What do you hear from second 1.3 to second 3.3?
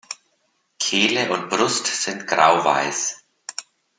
und Brust sind grauweiß.